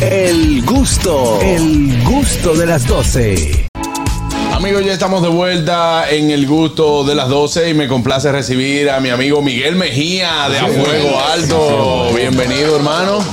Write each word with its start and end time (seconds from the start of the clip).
El 0.00 0.64
gusto, 0.64 1.40
el 1.40 2.02
gusto 2.02 2.54
de 2.54 2.66
las 2.66 2.84
12. 2.84 3.68
Amigos, 4.52 4.84
ya 4.84 4.92
estamos 4.92 5.22
de 5.22 5.28
vuelta 5.28 6.10
en 6.10 6.30
el 6.30 6.46
gusto 6.48 7.04
de 7.04 7.14
las 7.14 7.28
12 7.28 7.70
y 7.70 7.74
me 7.74 7.86
complace 7.86 8.32
recibir 8.32 8.90
a 8.90 8.98
mi 8.98 9.10
amigo 9.10 9.40
Miguel 9.40 9.76
Mejía 9.76 10.48
de 10.48 10.58
A 10.58 10.66
Fuego 10.66 11.20
Alto. 11.20 12.12
Bienvenido, 12.12 12.74
hermano. 12.74 13.24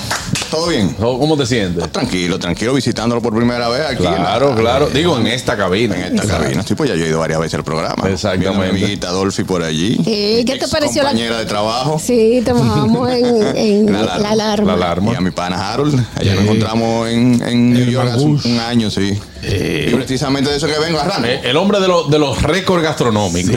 ¿Todo 0.52 0.68
bien? 0.68 0.90
¿Cómo 1.00 1.38
te 1.38 1.46
sientes? 1.46 1.90
Tranquilo, 1.94 2.38
tranquilo, 2.38 2.74
visitándolo 2.74 3.22
por 3.22 3.34
primera 3.34 3.70
vez 3.70 3.82
aquí. 3.86 4.04
Claro, 4.04 4.54
claro. 4.54 4.90
Digo, 4.90 5.18
en 5.18 5.28
esta 5.28 5.56
cabina. 5.56 5.96
En 6.08 6.20
esta 6.20 6.28
cabina. 6.40 6.62
Sí, 6.62 6.76
pues 6.76 6.90
ya 6.90 6.96
yo 6.98 7.06
he 7.06 7.08
ido 7.08 7.20
varias 7.20 7.40
veces 7.40 7.54
al 7.56 7.64
programa. 7.64 8.10
Exactamente. 8.10 8.50
A 8.50 8.62
mi 8.62 8.70
amiguita 8.82 9.10
Dolphy 9.12 9.46
por 9.46 9.64
allí. 9.64 9.96
Sí, 10.04 10.44
¿qué 10.46 10.58
te 10.60 10.68
pareció 10.68 11.04
la- 11.04 11.10
compañera 11.12 11.40
de 11.40 11.46
trabajo. 11.46 11.98
Sí, 12.00 12.42
trabajamos 12.44 13.10
en, 13.12 13.26
en 13.58 13.94
La 13.94 14.00
alarma. 14.02 14.20
la 14.24 14.30
alarma. 14.32 14.66
La 14.68 14.74
alarma. 14.74 15.12
Y 15.14 15.16
a 15.16 15.22
mi 15.22 15.32
pana 15.32 15.72
Harold. 15.74 15.98
Allá 16.16 16.36
nos 16.36 16.44
encontramos 16.44 17.08
en, 17.10 17.42
en 17.48 17.74
New 17.74 17.86
York 17.90 18.10
hace 18.14 18.24
un, 18.26 18.42
un 18.44 18.60
año, 18.60 18.92
sí. 18.92 19.18
Y 19.44 19.90
precisamente 19.96 20.52
de 20.52 20.58
eso 20.58 20.68
que 20.68 20.78
vengo 20.78 21.00
arrancando. 21.00 21.28
Eh, 21.30 21.42
El 21.46 21.58
hombre 21.58 21.80
de, 21.80 21.88
los 21.88 22.10
de 22.12 22.20
los 22.20 22.42
récords 22.44 22.84
gastronómicos. 22.84 23.52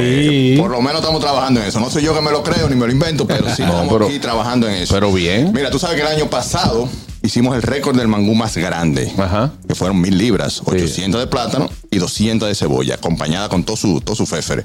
Por 0.59 0.71
lo 0.71 0.81
menos 0.81 1.01
estamos 1.01 1.21
trabajando 1.21 1.61
en 1.61 1.67
eso. 1.67 1.79
No 1.81 1.91
soy 1.91 2.03
yo 2.05 2.15
que 2.15 2.23
me 2.23 2.31
lo 2.31 2.43
creo 2.43 2.71
ni 2.71 2.77
me 2.77 2.87
lo 2.87 2.93
invento, 2.93 3.27
pero 3.27 3.45
sí 3.55 3.63
No, 3.63 3.69
estamos 3.69 3.93
pero- 3.93 4.07
aquí 4.07 4.19
trabajando 4.21 4.69
en 4.69 4.77
eso. 4.77 4.95
Pero 4.95 5.13
bien. 5.13 5.53
Mira, 5.53 5.71
tú 5.71 5.79
sabes 5.79 5.97
que 5.97 6.03
el 6.03 6.09
año 6.09 6.31
pasado 6.31 6.84
hicimos 7.23 7.57
el 7.57 7.63
récord 7.63 7.97
del 7.97 8.09
mangú 8.09 8.35
más 8.35 8.57
grande, 8.57 9.13
Ajá. 9.19 9.53
que 9.67 9.75
fueron 9.75 10.01
mil 10.01 10.17
libras, 10.19 10.63
800 10.65 11.21
de 11.21 11.27
plátano 11.27 11.69
y 11.91 11.99
200 11.99 12.49
de 12.49 12.55
cebolla, 12.55 12.95
acompañada 12.95 13.49
con 13.49 13.65
todo 13.65 13.77
su, 13.77 14.01
todo 14.01 14.15
su 14.17 14.27
féfere, 14.27 14.65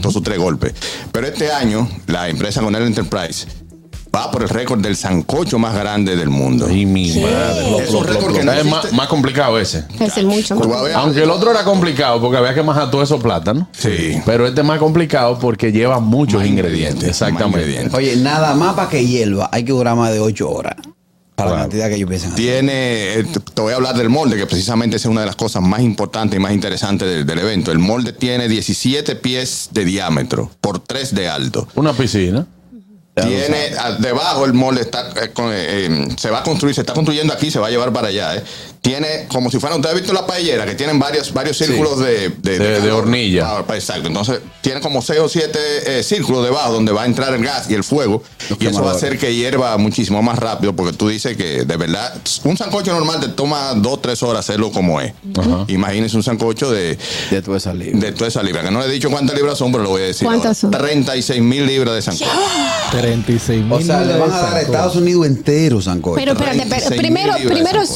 todos 0.00 0.12
sus 0.14 0.22
tres 0.22 0.38
golpes. 0.38 0.72
Pero 1.12 1.26
este 1.26 1.50
año, 1.52 1.88
la 2.06 2.28
empresa 2.28 2.60
Lonel 2.62 2.82
Enterprise 2.84 3.46
va 4.14 4.30
por 4.30 4.42
el 4.42 4.48
récord 4.48 4.80
del 4.80 4.96
sancocho 4.96 5.58
más 5.58 5.74
grande 5.74 6.16
del 6.16 6.30
mundo. 6.30 6.66
Ay, 6.70 6.86
mi 6.86 7.10
madre. 7.20 7.84
Es 7.84 7.90
un 7.90 8.06
récord 8.06 8.34
que 8.34 8.42
no 8.42 8.52
Es 8.52 8.64
más, 8.64 9.06
complicado 9.06 9.58
ese. 9.58 9.84
Es 10.00 10.16
el 10.16 10.24
mucho 10.24 10.56
más. 10.56 10.66
Aunque 10.94 11.22
el 11.22 11.30
otro 11.30 11.50
era 11.50 11.62
complicado 11.62 12.18
porque 12.18 12.38
había 12.38 12.54
que 12.54 12.62
majar 12.62 12.90
todos 12.90 13.04
esos 13.04 13.22
plátanos. 13.22 13.66
Sí. 13.72 14.18
Pero 14.24 14.46
este 14.46 14.62
es 14.62 14.66
más 14.66 14.78
complicado 14.78 15.38
porque 15.38 15.72
lleva 15.72 16.00
muchos 16.00 16.40
Más 16.40 16.48
ingredientes. 16.48 16.94
ingredientes, 16.94 17.08
Exactamente. 17.10 17.58
ingredientes. 17.60 17.94
Oye, 17.94 18.16
nada 18.16 18.54
más 18.54 18.74
para 18.74 18.88
que 18.88 19.06
hierva, 19.06 19.50
hay 19.52 19.64
que 19.64 19.72
durar 19.72 19.94
más 19.94 20.10
de 20.10 20.20
8 20.20 20.48
horas. 20.50 20.76
Para 21.38 21.50
la 21.52 21.56
cantidad 21.62 21.88
que 21.88 21.94
ellos 21.94 22.08
piensan. 22.08 22.34
Tiene, 22.34 23.14
eh, 23.20 23.24
te 23.54 23.62
voy 23.62 23.72
a 23.72 23.76
hablar 23.76 23.96
del 23.96 24.08
molde, 24.08 24.36
que 24.36 24.46
precisamente 24.46 24.96
es 24.96 25.04
una 25.06 25.20
de 25.20 25.26
las 25.28 25.36
cosas 25.36 25.62
más 25.62 25.80
importantes 25.80 26.36
y 26.36 26.42
más 26.42 26.52
interesantes 26.52 27.08
del, 27.08 27.24
del 27.26 27.38
evento. 27.38 27.70
El 27.72 27.78
molde 27.78 28.12
tiene 28.12 28.48
17 28.48 29.14
pies 29.16 29.68
de 29.70 29.84
diámetro 29.84 30.50
por 30.60 30.80
3 30.80 31.14
de 31.14 31.28
alto. 31.28 31.68
Una 31.76 31.92
piscina. 31.92 32.46
Tiene 33.14 33.70
debajo 33.98 34.44
el 34.44 34.52
molde 34.52 34.80
está 34.82 35.10
eh, 35.20 35.30
con- 35.32 35.50
eh, 35.52 35.86
eh, 35.86 36.08
se 36.16 36.30
va 36.30 36.38
a 36.38 36.42
construir, 36.44 36.72
se 36.74 36.82
está 36.82 36.92
construyendo 36.92 37.32
aquí, 37.32 37.50
se 37.50 37.58
va 37.58 37.66
a 37.66 37.70
llevar 37.70 37.92
para 37.92 38.08
allá. 38.08 38.36
eh. 38.36 38.44
Tiene 38.80 39.26
como 39.28 39.50
si 39.50 39.58
fuera, 39.58 39.76
usted 39.76 39.90
ha 39.90 39.94
visto 39.94 40.12
la 40.12 40.26
paellera 40.26 40.64
que 40.64 40.74
tienen 40.74 40.98
varios 40.98 41.32
varios 41.32 41.58
círculos 41.58 41.98
de, 41.98 42.30
De- 42.30 42.80
de 42.80 42.92
hornilla. 42.92 43.58
Ah, 43.58 43.64
pues, 43.66 43.80
exacto. 43.84 44.08
Entonces 44.08 44.40
tiene 44.60 44.80
como 44.80 45.02
seis 45.02 45.20
o 45.20 45.28
siete 45.28 45.58
eh, 45.86 46.02
círculos 46.02 46.44
debajo 46.44 46.72
donde 46.72 46.92
va 46.92 47.02
a 47.02 47.06
entrar 47.06 47.34
el 47.34 47.42
gas 47.44 47.68
y 47.70 47.74
el 47.74 47.84
fuego 47.84 48.22
y 48.58 48.66
eso 48.66 48.82
va 48.82 48.92
a 48.92 48.94
hacer 48.94 49.18
que 49.18 49.34
hierva 49.34 49.76
muchísimo 49.78 50.22
más 50.22 50.38
rápido 50.38 50.74
porque 50.74 50.96
tú 50.96 51.08
dices 51.08 51.36
que 51.36 51.64
de 51.64 51.76
verdad 51.76 52.14
un 52.44 52.56
sancocho 52.56 52.92
normal 52.92 53.20
te 53.20 53.28
toma 53.28 53.74
dos 53.74 54.00
tres 54.00 54.22
horas 54.22 54.40
hacerlo 54.48 54.70
como 54.70 55.00
es. 55.00 55.12
Imagínense 55.68 56.16
un 56.16 56.22
sancocho 56.22 56.70
de 56.70 56.98
De 57.30 57.42
toda 57.42 57.56
esa 57.58 57.74
libra. 57.74 57.98
de 58.00 58.12
toda 58.12 58.28
esa 58.28 58.42
libra, 58.42 58.62
que 58.62 58.70
no 58.70 58.80
le 58.80 58.86
he 58.86 58.90
dicho 58.90 59.10
cuántas 59.10 59.36
libras 59.36 59.58
son, 59.58 59.70
pero 59.72 59.84
lo 59.84 59.90
voy 59.90 60.02
a 60.02 60.06
decir. 60.06 60.26
¿Cuántas 60.26 60.62
ahora. 60.64 60.78
son? 60.78 60.86
36 60.88 61.42
mil 61.42 61.66
libras 61.66 61.94
de 61.94 62.02
sancocho. 62.02 62.30
36 62.92 63.62
mil. 63.64 63.72
O 63.72 63.80
sea, 63.82 64.00
le 64.02 64.16
van 64.18 64.30
a 64.32 64.38
dar 64.38 64.54
a 64.54 64.60
Estados 64.60 64.96
Unidos 64.96 65.26
entero, 65.26 65.80
Sancocho. 65.82 66.16
Pero 66.16 66.32
espérate, 66.32 66.58
espérate, 66.58 66.86
36 66.86 67.00
primero, 67.00 67.32
mil 67.34 67.42
libras 67.42 67.48
de 67.48 67.62
primero 67.62 67.86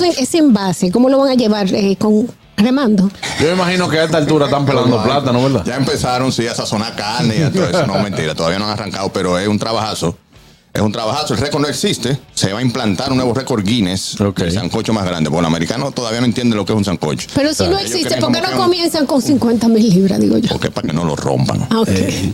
¿cómo 0.93 1.09
lo 1.09 1.19
van 1.19 1.31
a 1.31 1.35
llevar? 1.35 1.73
Eh, 1.73 1.97
con 1.99 2.29
remando. 2.57 3.11
Yo 3.41 3.47
me 3.49 3.53
imagino 3.55 3.89
que 3.89 3.99
a 3.99 4.05
esta 4.05 4.19
altura 4.19 4.47
están 4.47 4.65
pelando 4.65 5.03
plátano, 5.03 5.43
¿verdad? 5.43 5.65
Ya 5.65 5.77
empezaron, 5.77 6.33
sí, 6.33 6.47
a 6.47 6.55
sazonar 6.55 6.95
carne 6.95 7.37
y 7.39 7.43
a 7.43 7.53
todo 7.53 7.69
eso. 7.69 7.87
No, 7.87 7.99
mentira, 8.03 8.35
todavía 8.35 8.59
no 8.59 8.67
han 8.67 8.73
arrancado, 8.73 9.13
pero 9.13 9.39
es 9.39 9.49
un 9.49 9.59
trabajazo. 9.59 10.17
Es 10.75 10.81
un 10.81 10.91
trabajazo. 10.91 11.35
El 11.35 11.41
récord 11.41 11.61
no 11.61 11.69
existe. 11.69 12.19
Se 12.33 12.51
va 12.53 12.61
a 12.61 12.63
implantar 12.63 13.11
un 13.11 13.17
nuevo 13.19 13.35
récord 13.35 13.63
Guinness. 13.63 14.19
Ok. 14.19 14.41
El 14.41 14.53
sancocho 14.53 14.95
más 14.95 15.05
grande. 15.05 15.29
Porque 15.29 15.43
los 15.43 15.49
americanos 15.51 15.95
todavía 15.95 16.21
no 16.21 16.27
entienden 16.27 16.57
lo 16.57 16.65
que 16.65 16.73
es 16.73 16.79
un 16.79 16.85
sancocho. 16.85 17.29
Pero 17.35 17.53
si 17.53 17.65
no 17.69 17.79
existe, 17.79 18.17
¿por 18.17 18.33
qué 18.33 18.41
no 18.41 18.51
un- 18.53 18.57
comienzan 18.57 19.05
con 19.05 19.21
50 19.21 19.69
mil 19.69 19.87
libras, 19.91 20.19
digo 20.19 20.39
yo? 20.39 20.49
Porque 20.49 20.69
es 20.69 20.73
para 20.73 20.89
que 20.89 20.95
no 20.95 21.05
lo 21.05 21.15
rompan. 21.15 21.67
Ah, 21.69 21.81
ok. 21.81 21.89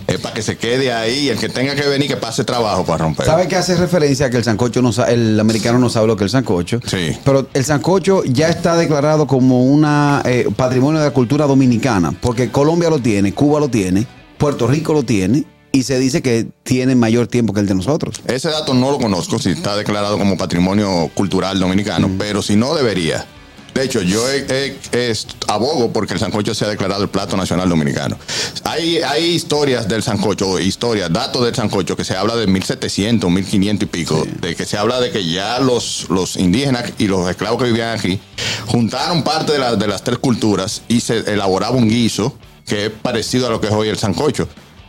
Es 0.06 0.18
para 0.20 0.34
que 0.34 0.42
se 0.42 0.56
quede 0.56 0.92
ahí 0.92 1.24
y 1.26 1.28
el 1.30 1.38
que 1.38 1.48
tenga 1.48 1.74
que 1.74 1.82
venir 1.88 2.06
que 2.06 2.16
pase 2.16 2.44
trabajo 2.44 2.84
para 2.84 2.98
romper. 3.04 3.26
¿Sabe 3.26 3.48
que 3.48 3.56
hace 3.56 3.74
referencia 3.76 4.26
a 4.26 4.30
que 4.30 4.36
el 4.36 4.44
sancocho 4.44 4.82
no 4.82 4.92
sabe, 4.92 5.14
el 5.14 5.40
americano 5.40 5.80
no 5.80 5.90
sabe 5.90 6.06
lo 6.06 6.16
que 6.16 6.22
es 6.24 6.26
el 6.32 6.38
sancocho? 6.38 6.80
Sí. 6.86 7.18
Pero 7.24 7.48
el 7.52 7.64
sancocho 7.64 8.22
ya 8.24 8.48
está 8.50 8.76
declarado 8.76 9.26
como 9.26 9.64
una 9.64 10.22
eh, 10.24 10.46
patrimonio 10.56 11.00
de 11.00 11.06
la 11.06 11.12
cultura 11.12 11.46
dominicana, 11.46 12.12
porque 12.20 12.50
Colombia 12.52 12.88
lo 12.88 13.00
tiene, 13.00 13.34
Cuba 13.34 13.58
lo 13.58 13.68
tiene, 13.68 14.06
Puerto 14.38 14.68
Rico 14.68 14.92
lo 14.92 15.02
tiene, 15.02 15.44
y 15.72 15.82
se 15.84 15.98
dice 15.98 16.22
que 16.22 16.46
tiene 16.62 16.94
mayor 16.94 17.26
tiempo 17.26 17.52
que 17.52 17.60
el 17.60 17.66
de 17.66 17.74
nosotros. 17.74 18.20
Ese 18.26 18.48
dato 18.48 18.74
no 18.74 18.90
lo 18.90 18.98
conozco 18.98 19.38
si 19.38 19.50
está 19.50 19.76
declarado 19.76 20.18
como 20.18 20.36
patrimonio 20.36 21.10
cultural 21.14 21.58
dominicano, 21.60 22.10
pero 22.18 22.42
si 22.42 22.56
no 22.56 22.74
debería. 22.74 23.26
De 23.74 23.84
hecho, 23.84 24.02
yo 24.02 24.28
he- 24.28 24.46
he- 24.92 25.10
es- 25.10 25.26
abogo 25.46 25.92
porque 25.92 26.14
el 26.14 26.18
sancocho 26.18 26.52
sea 26.52 26.66
declarado 26.68 27.02
el 27.04 27.10
plato 27.10 27.36
nacional 27.36 27.68
dominicano. 27.68 28.16
Hay, 28.64 28.98
hay 28.98 29.24
historias 29.26 29.86
del 29.86 30.02
sancocho, 30.02 30.58
historias, 30.58 31.12
datos 31.12 31.44
del 31.44 31.54
sancocho 31.54 31.94
que 31.96 32.02
se 32.04 32.16
habla 32.16 32.34
de 32.34 32.48
1700, 32.48 33.30
1500 33.30 33.84
y 33.84 33.86
pico, 33.90 34.26
de 34.40 34.56
que 34.56 34.64
se 34.64 34.76
habla 34.78 34.98
de 35.00 35.10
que 35.12 35.24
ya 35.30 35.60
los, 35.60 36.06
los 36.08 36.36
indígenas 36.36 36.92
y 36.98 37.06
los 37.06 37.30
esclavos 37.30 37.62
que 37.62 37.68
vivían 37.68 37.96
aquí 37.96 38.18
juntaron 38.66 39.22
parte 39.22 39.52
de, 39.52 39.58
la- 39.60 39.76
de 39.76 39.86
las 39.86 40.02
tres 40.02 40.18
culturas 40.18 40.82
y 40.88 41.00
se 41.00 41.18
elaboraba 41.32 41.76
un 41.76 41.88
guiso 41.88 42.34
que 42.66 42.86
es 42.86 42.90
parecido 42.90 43.46
a 43.46 43.50
lo 43.50 43.60
que 43.60 43.68
es 43.68 43.72
hoy 43.72 43.88
el 43.88 43.98
sancocho. 43.98 44.48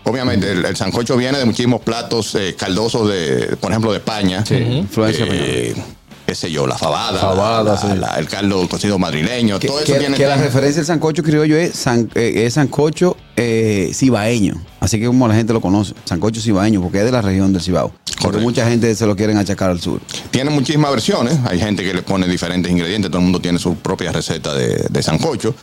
Obviamente, 0.10 0.52
el, 0.52 0.66
el 0.66 0.76
sancocho 0.76 1.16
viene 1.18 1.38
de 1.38 1.46
muchísimos 1.46 1.82
platos 1.82 2.36
eh, 2.36 2.56
caldosos, 2.58 3.08
de, 3.10 3.56
por 3.60 3.72
ejemplo, 3.72 3.92
de 3.92 3.98
España. 4.00 4.44
Influencia 4.50 5.26
Eh, 5.30 5.76
qué 6.26 6.36
sé 6.36 6.52
yo, 6.52 6.68
la 6.68 6.78
fabada, 6.78 7.20
Fabada, 7.20 7.64
la- 7.64 7.78
sí. 7.78 7.88
la- 7.98 8.16
el 8.20 8.28
caldo 8.28 8.68
cocido 8.70 9.00
madrileño, 9.00 9.58
Que, 9.60 9.68
todo 9.68 9.80
eso 9.80 9.94
que- 9.94 10.00
tiene... 10.00 10.16
que 10.16 10.28
la 10.28 10.36
referencia 10.38 10.78
del 10.82 10.86
sancocho 10.86 11.24
criollo 11.24 11.58
es, 11.58 11.76
san- 11.76 12.10
eh, 12.14 12.44
es 12.46 12.54
sancocho 12.54 13.18
eh, 13.36 13.90
cibaeño. 13.96 14.54
Así 14.80 15.00
que 15.00 15.08
como 15.08 15.28
la 15.28 15.34
gente 15.34 15.54
lo 15.54 15.62
conoce, 15.62 15.94
sancocho 16.06 16.40
cibaeño, 16.40 16.82
porque 16.82 17.00
es 17.00 17.06
de 17.06 17.12
la 17.12 17.22
región 17.24 17.52
del 17.52 17.62
Cibao. 17.64 17.92
Porque 18.22 18.38
mucha 18.40 18.68
gente 18.70 18.94
se 18.96 19.06
lo 19.08 19.16
quieren 19.16 19.38
achacar 19.38 19.70
al 19.72 19.80
sur. 19.82 20.02
Tiene 20.30 20.50
muchísimas 20.52 20.92
versiones. 20.92 21.38
Hay 21.46 21.58
gente 21.60 21.84
que 21.84 21.94
le 21.94 22.02
pone 22.02 22.28
diferentes 22.28 22.70
ingredientes. 22.72 23.10
Todo 23.10 23.20
el 23.20 23.24
mundo 23.24 23.40
tiene 23.40 23.58
su 23.60 23.76
propia 23.76 24.12
receta 24.12 24.54
de, 24.54 24.86
de 24.90 25.04
sancocho. 25.04 25.56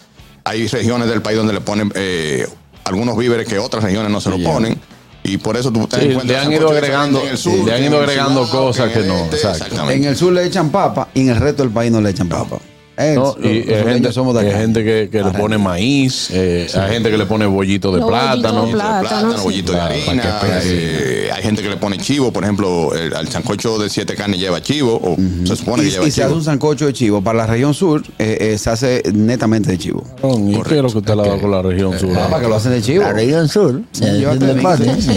Hay 0.45 0.67
regiones 0.67 1.09
del 1.09 1.21
país 1.23 1.37
donde 1.37 1.53
le 1.53 1.61
ponen 1.61 1.93
eh, 1.95 2.47
algunos 2.87 3.17
víveres 3.17 3.47
que 3.47 3.59
otras 3.59 3.85
regiones 3.85 4.11
no 4.11 4.21
se 4.21 4.31
lo 4.31 4.39
ponen. 4.43 4.79
Y 5.25 5.39
por 5.39 5.57
eso 5.57 5.73
tú 5.73 5.87
te 5.89 5.99
Sí, 5.99 6.05
encuentras 6.07 6.27
le 6.27 6.39
han 6.39 6.53
ido 6.53 6.69
agregando- 6.71 7.21
en 7.23 7.29
el 7.31 7.37
sur, 7.39 7.65
le 7.67 7.73
han 7.75 7.81
que 7.81 7.87
ido 7.87 7.99
agregando 7.99 8.49
cosas 8.49 8.87
el 8.87 8.93
que 9.03 9.09
no, 9.09 9.17
este. 9.25 9.37
Exactamente. 9.37 9.95
En 9.95 10.05
el 10.05 10.17
sur 10.17 10.33
le 10.33 10.45
echan 10.47 10.71
papa 10.71 11.09
y 11.15 11.23
en 11.23 11.31
el 11.31 11.37
resto 11.37 11.65
del 11.65 11.73
país 11.73 11.91
no 11.91 12.01
le 12.01 12.11
echan 12.11 12.29
papa. 12.29 12.59
Eh, 12.99 13.13
No, 13.15 13.25
los- 13.25 13.37
y 13.39 13.41
los 13.41 13.47
hay 13.47 13.63
sureños 13.63 13.85
gente, 13.93 14.13
somos 14.13 14.35
de 14.35 14.41
hay 14.41 14.49
acá. 14.49 14.59
gente 14.59 14.83
que, 14.85 15.09
que 15.11 15.23
le 15.23 15.31
pone 15.33 15.59
maíz, 15.59 16.29
eh, 16.33 16.67
hay 16.75 16.93
gente 16.95 17.11
que 17.11 17.19
le 17.19 17.27
pone 17.27 17.45
bollito 17.47 17.93
de 17.93 17.99
Los 18.01 18.09
plátano. 18.09 18.63
bollitos 18.63 18.63
de 18.63 18.89
Bollito 18.89 18.95
de 18.95 19.01
Plátano, 19.01 19.37
sí. 19.37 19.45
bollito 19.45 19.73
de 19.73 19.81
harina. 19.81 20.23
para 20.41 20.61
que 20.61 20.69
pegue. 20.69 21.27
eh, 21.27 21.31
hay 21.33 21.43
gente 21.43 21.63
que 21.63 21.69
le 21.69 21.77
pone 21.77 21.99
chivo, 21.99 22.33
por 22.33 22.45
ejemplo, 22.45 22.95
el, 22.95 23.15
al 23.15 23.29
sancocho 23.29 23.79
de 23.79 23.91
siete 23.91 24.15
carnes 24.15 24.41
lleva 24.41 24.63
chivo, 24.63 24.95
o 25.03 25.17
se 25.47 25.57
supone 25.57 25.83
Y, 25.83 25.87
que 25.87 25.93
lleva 25.93 26.09
y 26.09 26.11
se 26.11 26.23
hace 26.23 26.29
chivo. 26.31 26.39
un 26.39 26.45
sancocho 26.45 26.87
de 26.87 26.93
chivo. 26.95 27.21
Para 27.23 27.39
la 27.39 27.47
región 27.47 27.75
sur 27.75 28.03
eh, 28.19 28.39
eh, 28.41 28.59
se 28.59 28.71
hace 28.71 29.03
netamente 29.13 29.71
de 29.73 29.79
chivo. 29.79 30.03
¿Y 30.49 30.63
qué 30.63 30.77
es 30.77 30.83
lo 30.83 30.89
que 30.91 30.99
usted 30.99 31.15
le 31.17 31.29
da 31.29 31.39
con 31.39 31.51
la 31.51 31.61
región 31.63 31.99
sur? 31.99 32.17
Ah, 32.17 32.29
para 32.31 32.43
que 32.43 32.49
lo 32.49 32.55
hacen 32.57 32.73
de 32.73 32.81
chivo. 32.83 33.03
La 33.03 33.13
región 33.13 33.49
sur. 33.49 33.83
se 33.93 34.21
Yo 34.21 34.31
te 34.39 34.47
sí. 34.47 34.53
sí. 34.55 34.61
La. 34.63 34.77
Sí, 34.77 35.11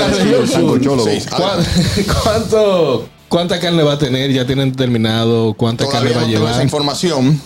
a 0.00 0.94
ver. 0.96 1.26
¿Cuán- 1.36 1.64
¿Cuánto, 2.22 3.08
¿Cuánta 3.36 3.60
carne 3.60 3.82
va 3.82 3.92
a 3.92 3.98
tener? 3.98 4.32
¿Ya 4.32 4.46
tienen 4.46 4.70
determinado 4.72 5.52
cuánta 5.52 5.84
Todavía 5.84 6.14
carne 6.14 6.14
va 6.16 6.20
no 6.22 6.26
a 6.26 6.30
tengo 6.30 6.44
esa 6.46 6.52
llevar? 6.52 6.62
información. 6.64 7.38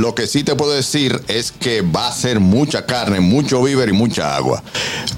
Lo 0.00 0.14
que 0.14 0.28
sí 0.28 0.44
te 0.44 0.54
puedo 0.54 0.70
decir 0.70 1.20
es 1.26 1.50
que 1.50 1.80
va 1.82 2.06
a 2.06 2.12
ser 2.12 2.38
mucha 2.38 2.86
carne, 2.86 3.18
mucho 3.18 3.60
víver 3.60 3.88
y 3.88 3.92
mucha 3.92 4.36
agua. 4.36 4.62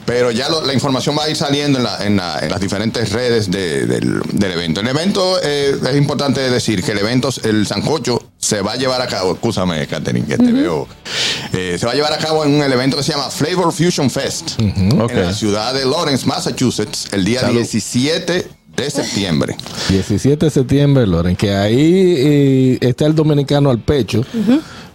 Pero 0.07 0.31
ya 0.31 0.49
lo- 0.49 0.65
la 0.65 0.73
información 0.73 1.15
va 1.19 1.25
a 1.25 1.29
ir 1.29 1.37
saliendo 1.37 1.77
en, 1.79 1.85
la- 1.85 2.07
en 2.07 2.17
la- 2.17 2.39
en 2.41 2.49
las 2.49 2.59
diferentes 2.59 3.13
redes 3.13 3.51
de- 3.51 3.85
del, 3.85 4.23
del 4.33 4.53
evento. 4.53 4.81
El 4.81 4.89
evento, 4.89 5.39
eh, 5.43 5.77
es 5.91 5.95
importante 5.97 6.41
decir 6.41 6.83
que 6.83 6.93
el 6.93 7.01
evento, 7.01 7.29
el 7.43 7.67
sancocho, 7.67 8.19
se 8.39 8.63
va 8.63 8.73
a 8.73 8.77
llevar 8.77 9.03
a 9.03 9.07
cabo, 9.07 9.35
escúchame, 9.35 9.87
Catherine, 9.87 10.27
que 10.27 10.39
te 10.39 10.53
veo. 10.53 10.89
Eh, 11.53 11.77
se 11.79 11.85
va 11.85 11.93
a 11.93 11.95
llevar 11.95 12.15
a 12.15 12.19
cabo 12.19 12.45
en 12.47 12.55
un 12.55 12.63
evento 12.63 12.97
que 12.97 13.03
se 13.03 13.13
llama 13.13 13.29
Flavor 13.29 13.73
Fusion 13.75 14.11
Fest 14.11 14.59
en 14.59 14.99
la 14.99 15.35
ciudad 15.35 15.75
de 15.75 15.85
Lawrence, 15.85 16.25
Massachusetts, 16.27 17.09
el 17.13 17.27
día 17.27 17.43
17 17.43 18.49
de 18.77 18.91
septiembre. 18.91 19.57
17 19.89 20.47
de 20.47 20.51
septiembre, 20.51 21.07
Loren, 21.07 21.37
que 21.37 21.53
ahí 21.53 22.15
eh, 22.17 22.79
está 22.81 23.07
el 23.07 23.15
dominicano 23.15 23.71
al 23.71 23.79
pecho, 23.79 24.25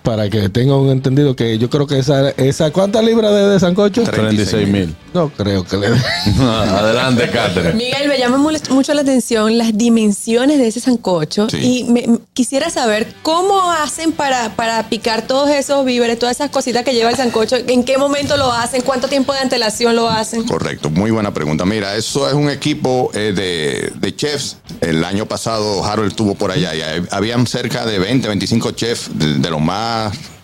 para 0.03 0.29
que 0.29 0.49
tengan 0.49 0.77
un 0.77 0.89
entendido 0.89 1.35
que 1.35 1.57
yo 1.57 1.69
creo 1.69 1.85
que 1.87 1.99
esa, 1.99 2.29
esa 2.31 2.71
¿cuántas 2.71 3.03
libras 3.03 3.33
de, 3.33 3.47
de 3.49 3.59
sancocho? 3.59 4.03
36 4.03 4.67
mil. 4.67 4.95
No 5.13 5.29
creo 5.29 5.63
que 5.63 5.77
le 5.77 5.87
Adelante, 6.39 7.29
Catherine. 7.33 7.73
Miguel, 7.73 8.07
me 8.07 8.17
llama 8.17 8.37
mucho 8.37 8.93
la 8.93 9.01
atención 9.01 9.57
las 9.57 9.77
dimensiones 9.77 10.57
de 10.59 10.67
ese 10.67 10.79
sancocho 10.79 11.47
Sí. 11.49 11.57
y 11.61 11.83
me- 11.85 12.19
quisiera 12.33 12.69
saber 12.69 13.13
cómo 13.21 13.71
hacen 13.71 14.11
para, 14.11 14.55
para 14.55 14.87
picar 14.89 15.23
todos 15.27 15.49
esos 15.49 15.83
víveres, 15.85 16.17
todas 16.19 16.37
esas 16.37 16.49
cositas 16.49 16.83
que 16.83 16.93
lleva 16.93 17.09
el 17.09 17.15
sancocho, 17.17 17.55
en 17.57 17.83
qué 17.83 17.97
momento 17.97 18.37
lo 18.37 18.51
hacen, 18.51 18.81
cuánto 18.81 19.07
tiempo 19.07 19.33
de 19.33 19.39
antelación 19.39 19.95
lo 19.95 20.09
hacen. 20.09 20.43
Correcto, 20.43 20.89
muy 20.89 21.11
buena 21.11 21.33
pregunta. 21.33 21.65
Mira, 21.65 21.95
eso 21.95 22.27
es 22.27 22.33
un 22.33 22.49
equipo 22.49 23.11
eh, 23.13 23.33
de, 23.35 23.91
de 23.99 24.15
chefs. 24.15 24.57
El 24.81 25.03
año 25.03 25.25
pasado 25.25 25.83
Harold 25.83 26.09
estuvo 26.11 26.35
por 26.35 26.51
allá 26.51 26.73
y 26.75 26.81
habían 27.11 27.45
cerca 27.47 27.85
de 27.85 27.99
20, 27.99 28.27
25 28.27 28.71
chefs 28.71 29.09
de, 29.13 29.35
de 29.39 29.49
los 29.49 29.59
más 29.59 29.88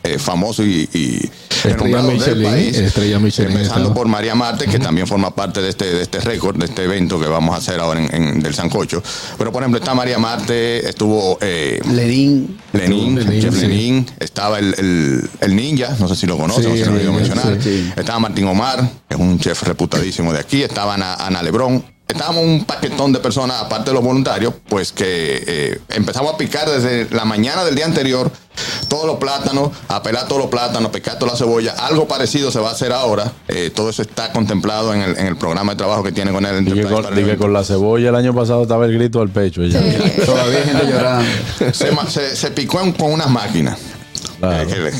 eh, 0.03 0.19
famosos 0.19 0.65
y, 0.65 0.87
y 0.93 1.29
Estrella 1.49 1.77
renombrados 1.77 2.25
del 2.25 2.35
Michelin, 2.37 2.51
país. 2.51 2.77
Estrella 2.77 3.19
Michelin 3.19 3.51
Empezando 3.53 3.79
estaba. 3.81 3.95
por 3.95 4.07
María 4.07 4.35
Marte, 4.35 4.65
que 4.67 4.77
también 4.77 5.07
forma 5.07 5.33
parte 5.33 5.61
de 5.61 5.69
este, 5.69 5.85
de 5.85 6.01
este 6.03 6.19
récord, 6.19 6.57
de 6.57 6.65
este 6.65 6.83
evento 6.83 7.19
que 7.19 7.25
vamos 7.27 7.55
a 7.55 7.57
hacer 7.57 7.79
ahora 7.79 8.01
en, 8.03 8.13
en- 8.13 8.39
del 8.39 8.53
Sancocho. 8.53 9.01
Pero, 9.37 9.51
por 9.51 9.63
ejemplo, 9.63 9.79
está 9.79 9.95
María 9.95 10.19
Marte, 10.19 10.87
estuvo... 10.87 11.39
eh, 11.41 11.79
Lenín. 11.91 12.57
Lenin, 12.73 13.15
Lenin, 13.15 13.41
Chef 13.41 13.55
sí. 13.55 13.61
Lenin, 13.61 14.05
estaba 14.19 14.59
el, 14.59 14.75
el- 14.77 15.29
el 15.41 15.55
ninja, 15.55 15.95
no 15.99 16.07
sé 16.07 16.15
si 16.15 16.27
lo 16.27 16.37
conocen, 16.37 16.63
Sí, 16.65 16.69
no 16.69 16.75
sé 16.75 16.83
si 16.83 16.89
lo 16.89 16.95
he 16.97 16.99
oído 16.99 17.13
mencionar. 17.13 17.57
sí. 17.61 17.91
Estaba 17.95 18.19
Martín 18.19 18.45
Omar, 18.47 18.87
que 19.07 19.15
es 19.15 19.19
un 19.19 19.39
chef 19.39 19.63
reputadísimo 19.63 20.31
de 20.33 20.39
aquí, 20.39 20.61
estaba 20.61 20.93
Ana, 20.93 21.15
Ana 21.15 21.41
Lebrón. 21.41 21.83
Estábamos 22.07 22.43
un 22.43 22.65
paquetón 22.65 23.11
de 23.13 23.19
personas, 23.19 23.59
aparte 23.61 23.89
de 23.89 23.95
los 23.95 24.03
voluntarios, 24.03 24.53
pues 24.69 24.91
que 24.91 25.43
eh, 25.47 25.79
empezamos 25.89 26.33
a 26.33 26.37
picar 26.37 26.69
desde 26.69 27.07
la 27.13 27.25
mañana 27.25 27.65
del 27.65 27.73
día 27.75 27.85
anterior 27.85 28.31
todos 28.87 29.05
los 29.07 29.17
plátanos, 29.17 29.71
a 29.87 30.03
pelar 30.03 30.27
todos 30.27 30.39
los 30.43 30.51
plátanos, 30.51 30.89
a 30.89 30.91
picar 30.91 31.17
toda 31.17 31.31
la 31.31 31.37
cebolla. 31.37 31.71
Algo 31.71 32.07
parecido 32.07 32.51
se 32.51 32.59
va 32.59 32.69
a 32.69 32.71
hacer 32.73 32.91
ahora. 32.93 33.33
Eh, 33.47 33.71
todo 33.75 33.89
eso 33.89 34.03
está 34.03 34.31
contemplado 34.31 34.93
en 34.93 35.01
el, 35.01 35.17
en 35.17 35.25
el 35.27 35.35
programa 35.35 35.71
de 35.73 35.77
trabajo 35.79 36.03
que 36.03 36.11
tiene 36.11 36.31
con 36.31 36.45
él. 36.45 36.63
Dije 36.63 36.83
con, 36.83 37.15
dije 37.15 37.37
con 37.37 37.51
la 37.51 37.63
cebolla 37.63 38.09
el 38.09 38.15
año 38.15 38.35
pasado 38.35 38.61
estaba 38.61 38.85
el 38.85 38.93
grito 38.93 39.19
al 39.19 39.29
pecho. 39.29 39.63
ella. 39.63 39.81
Todavía 40.25 40.59
hay 40.59 40.63
gente 40.63 40.85
llorando. 40.87 41.25
se, 41.73 41.91
ma- 41.91 42.07
se- 42.09 42.35
se 42.35 42.51
picó 42.51 42.81
en- 42.81 42.93
con 42.93 43.11
unas 43.11 43.29
máquinas. 43.31 43.79
Claro. 44.39 44.69
Eh, 44.69 44.91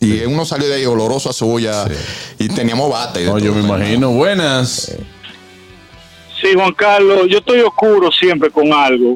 y 0.00 0.20
uno 0.24 0.44
salió 0.44 0.66
de 0.68 0.74
ahí 0.74 0.86
oloroso 0.86 1.30
a 1.30 1.32
cebolla 1.32 1.84
y 2.38 2.48
teníamos 2.48 2.90
bata. 2.90 3.20
Y 3.20 3.24
No, 3.26 3.38
yo 3.38 3.54
me 3.54 3.60
imagino. 3.60 4.10
Buenas. 4.10 4.92
Sí, 6.46 6.54
Juan 6.54 6.72
Carlos, 6.74 7.26
yo 7.28 7.38
estoy 7.38 7.60
oscuro 7.60 8.10
siempre 8.12 8.50
con 8.50 8.72
algo. 8.72 9.12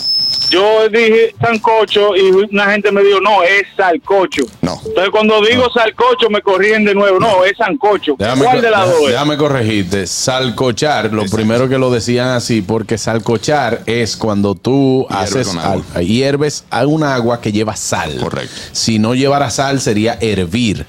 Yo 0.51 0.89
dije 0.89 1.33
sancocho 1.41 2.17
y 2.17 2.23
una 2.53 2.73
gente 2.73 2.91
me 2.91 3.05
dijo, 3.05 3.21
no, 3.21 3.45
es 3.45 3.63
salcocho. 3.77 4.43
No. 4.63 4.81
Entonces 4.85 5.11
cuando 5.13 5.41
digo 5.45 5.71
salcocho 5.73 6.29
me 6.29 6.43
corrían 6.43 6.85
de 6.85 6.93
nuevo, 6.93 7.21
no, 7.21 7.45
es 7.45 7.57
sancocho. 7.57 8.17
Déjame, 8.19 8.45
¿Cuál 8.47 8.61
de 8.61 8.71
las 8.71 8.87
dos 8.91 9.03
es? 9.03 9.09
déjame 9.11 9.37
corregirte. 9.37 10.07
Salcochar, 10.09 11.13
lo 11.13 11.23
Exacto. 11.23 11.37
primero 11.37 11.69
que 11.69 11.79
lo 11.79 11.91
decían 11.93 12.31
así, 12.31 12.63
porque 12.63 12.99
salcochar 12.99 13.83
es 13.87 14.17
cuando 14.17 14.57
tú 14.57 15.07
Hierves 15.09 15.37
haces 15.37 15.57
al- 15.57 16.05
hierves 16.05 16.65
a 16.71 16.85
un 16.85 17.05
agua 17.05 17.41
que 17.41 17.53
lleva 17.53 17.77
sal. 17.77 18.17
Correcto. 18.21 18.53
Si 18.73 18.99
no 18.99 19.15
llevara 19.15 19.51
sal 19.51 19.81
sería 19.81 20.19
hervir. 20.21 20.85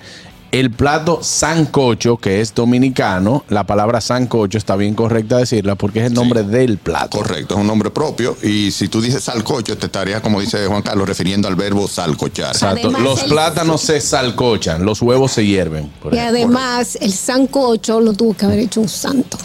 El 0.52 0.70
plato 0.70 1.20
sancocho, 1.24 2.18
que 2.18 2.42
es 2.42 2.54
dominicano, 2.54 3.46
la 3.48 3.64
palabra 3.66 4.02
sancocho 4.02 4.58
está 4.58 4.76
bien 4.76 4.96
correcta 4.96 5.38
decirla 5.38 5.76
porque 5.76 6.00
es 6.02 6.08
el 6.08 6.14
nombre 6.14 6.44
del 6.44 6.78
plato. 6.78 7.18
Correcto, 7.20 7.54
es 7.56 7.62
un 7.62 7.68
nombre 7.68 7.90
propio. 7.90 8.36
Y 8.44 8.70
si 8.72 8.90
tú 8.90 9.00
dices 9.02 9.24
salcocho, 9.24 9.78
te 9.78 9.86
estarías, 9.86 10.20
como 10.20 10.42
dice 10.42 10.66
Juan 10.68 10.82
Carlos, 10.82 11.08
refiriendo 11.08 11.48
al 11.48 11.56
verbo 11.56 11.88
salcochar. 11.88 12.48
Exacto. 12.54 12.80
Además, 12.90 13.02
los 13.02 13.24
el- 13.24 13.30
plátanos 13.30 13.80
se 13.80 14.02
salcochan, 14.02 14.84
los 14.84 15.02
huevos 15.02 15.32
se 15.32 15.46
hierven. 15.46 15.88
por 16.02 16.14
Y 16.14 16.18
ejemplo. 16.18 16.38
además, 16.40 16.98
el 17.00 17.14
sancocho 17.14 18.02
lo 18.02 18.12
tuvo 18.12 18.34
que 18.36 18.44
haber 18.46 18.60
hecho 18.60 18.82
un 18.82 18.90
santo. 18.90 19.38